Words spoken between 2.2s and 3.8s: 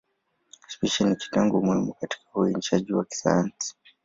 uainishaji wa kisayansi.